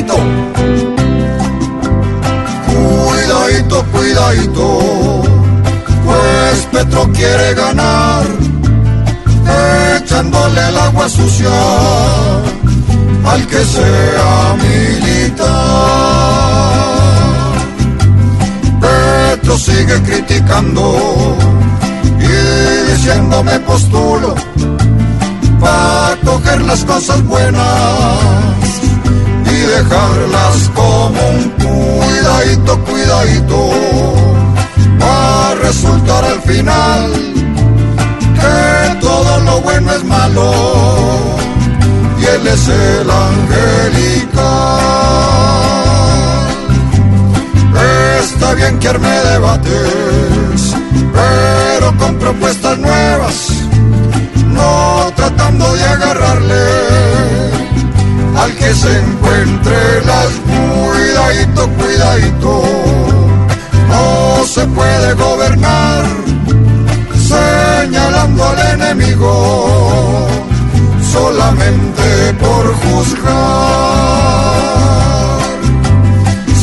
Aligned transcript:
Cuidadito. 0.00 0.16
Cuidadito, 2.66 3.84
cuidadito. 3.92 5.22
Pues 6.04 6.66
Petro 6.72 7.10
quiere 7.12 7.54
ganar. 7.54 8.24
Echándole 9.96 10.68
el 10.68 10.78
agua 10.78 11.08
sucia 11.08 11.50
al 13.26 13.46
que 13.46 13.64
sea 13.64 14.56
militar. 14.56 15.50
Petro 18.80 19.58
sigue 19.58 20.02
criticando 20.02 21.36
y 22.18 22.90
diciendo 22.92 23.42
me 23.44 23.60
postulo 23.60 24.34
para 25.60 26.16
coger 26.24 26.62
las 26.62 26.84
cosas 26.84 27.22
buenas 27.24 28.79
dejarlas 29.70 30.70
como 30.74 31.20
un 31.28 31.50
cuidadito, 31.62 32.84
cuidadito. 32.84 33.70
Va 35.00 35.50
a 35.50 35.54
resultar 35.54 36.24
al 36.24 36.40
final 36.42 37.12
que 38.40 39.00
todo 39.00 39.40
lo 39.40 39.60
bueno 39.60 39.92
es 39.92 40.04
malo 40.04 40.52
y 42.20 42.24
él 42.24 42.46
es 42.46 42.68
el 42.68 43.10
angelical. 43.10 44.40
Está 48.20 48.54
bien 48.54 48.78
que 48.78 48.88
arme 48.88 49.08
debates, 49.08 50.74
pero 51.12 51.96
con 51.96 52.16
propuestas 52.16 52.78
nuevas, 52.78 53.49
que 58.70 58.76
se 58.76 58.98
encuentre 59.00 60.04
las 60.06 60.28
cuidadito, 60.46 61.68
cuidadito. 61.70 62.62
No 63.88 64.44
se 64.46 64.64
puede 64.66 65.14
gobernar 65.14 66.04
señalando 67.34 68.48
al 68.48 68.58
enemigo 68.74 70.28
solamente 71.12 72.34
por 72.38 72.74
juzgar. 72.82 73.30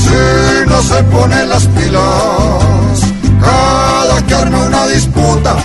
Si 0.02 0.70
no 0.70 0.82
se 0.82 1.04
pone 1.04 1.46
las 1.46 1.68
pilas, 1.68 2.98
cada 3.42 4.22
que 4.26 4.34
arma 4.34 4.60
una 4.60 4.88
disputa, 4.88 5.56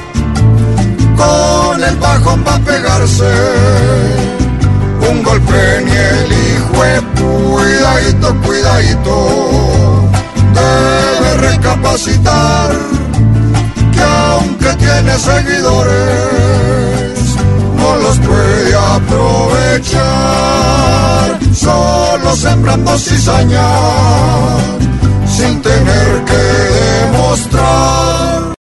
con 1.16 1.84
el 1.84 1.96
bajón 1.96 2.44
va 2.44 2.54
a 2.56 2.58
pegarse 2.58 4.22
un 5.12 5.22
golpe 5.22 5.82
ni 5.84 5.90
el 5.92 6.32
hijo 6.32 6.82
cuidadito, 7.54 8.34
cuidadito, 8.42 9.14
debe 10.54 11.30
recapacitar 11.48 12.70
que 13.92 14.02
aunque 14.02 14.70
tiene 14.76 15.18
seguidores, 15.18 15.92
no 17.76 17.96
los 17.96 18.18
puede 18.18 18.74
aprovechar, 18.96 20.00
solo 21.54 22.36
sembrando 22.36 22.98
cizaña, 22.98 23.68